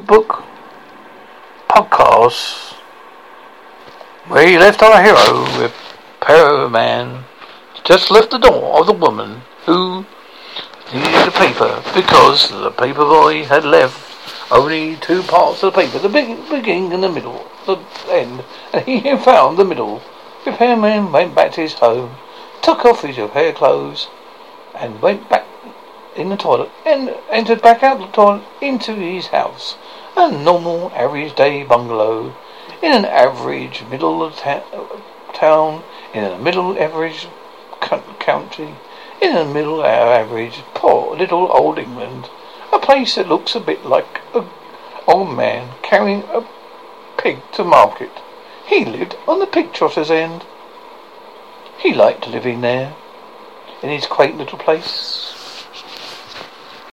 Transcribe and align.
book 0.00 0.42
podcast 1.68 2.72
where 4.26 4.48
he 4.48 4.56
left 4.56 4.82
our 4.82 5.02
hero 5.02 5.42
with 5.58 5.74
man 6.70 7.24
just 7.84 8.10
left 8.10 8.30
the 8.30 8.38
door 8.38 8.80
of 8.80 8.86
the 8.86 8.92
woman 8.94 9.42
who 9.66 10.06
needed 10.94 11.28
a 11.28 11.30
paper 11.32 11.82
because 11.94 12.48
the 12.48 12.70
paper 12.70 13.04
boy 13.04 13.44
had 13.44 13.66
left 13.66 14.50
only 14.50 14.96
two 14.96 15.22
parts 15.22 15.62
of 15.62 15.74
the 15.74 15.82
paper, 15.82 15.98
the 15.98 16.08
beginning 16.08 16.92
and 16.94 17.02
the 17.02 17.10
middle, 17.10 17.46
the 17.66 17.76
end, 18.08 18.42
and 18.72 18.84
he 18.86 19.16
found 19.18 19.58
the 19.58 19.64
middle. 19.64 20.02
Repairman 20.46 21.12
went 21.12 21.34
back 21.34 21.52
to 21.52 21.60
his 21.60 21.74
home, 21.74 22.16
took 22.62 22.86
off 22.86 23.02
his 23.02 23.18
repair 23.18 23.52
clothes, 23.52 24.08
and 24.74 25.02
went 25.02 25.28
back 25.28 25.44
in 26.14 26.28
the 26.28 26.36
toilet 26.36 26.70
and 26.84 27.14
entered 27.30 27.62
back 27.62 27.82
out 27.82 27.98
the 27.98 28.06
toilet 28.08 28.42
into 28.60 28.94
his 28.94 29.28
house. 29.28 29.76
A 30.16 30.30
normal 30.30 30.90
average 30.94 31.34
day 31.34 31.62
bungalow 31.62 32.34
in 32.82 32.92
an 32.92 33.04
average 33.04 33.82
middle 33.90 34.30
ta- 34.30 34.62
town 35.32 35.82
in 36.12 36.24
a 36.24 36.38
middle 36.38 36.78
average 36.78 37.28
country 37.80 38.74
in 39.20 39.36
a 39.36 39.44
middle 39.44 39.84
average 39.84 40.60
poor 40.74 41.16
little 41.16 41.50
old 41.50 41.78
England. 41.78 42.28
A 42.72 42.78
place 42.78 43.14
that 43.14 43.28
looks 43.28 43.54
a 43.54 43.60
bit 43.60 43.84
like 43.84 44.20
a 44.34 44.44
old 45.06 45.34
man 45.36 45.74
carrying 45.82 46.24
a 46.24 46.46
pig 47.16 47.38
to 47.52 47.64
market. 47.64 48.20
He 48.66 48.84
lived 48.84 49.16
on 49.26 49.38
the 49.38 49.46
pig 49.46 49.72
trotter's 49.72 50.10
end. 50.10 50.44
He 51.78 51.92
liked 51.92 52.28
living 52.28 52.60
there 52.60 52.94
in 53.82 53.88
his 53.90 54.06
quaint 54.06 54.38
little 54.38 54.58
place 54.58 55.21